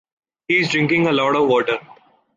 He 0.47 0.57
is 0.57 0.69
drinking 0.71 1.05
a 1.05 1.11
lot 1.11 1.35
of 1.35 1.47
water. 1.47 1.79